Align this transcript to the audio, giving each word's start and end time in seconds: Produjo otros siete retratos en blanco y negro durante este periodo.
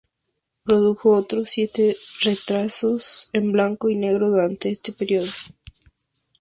Produjo 0.63 1.11
otros 1.11 1.51
siete 1.51 1.95
retratos 2.23 3.29
en 3.33 3.51
blanco 3.51 3.87
y 3.87 3.95
negro 3.95 4.29
durante 4.31 4.71
este 4.71 4.93
periodo. 4.93 5.27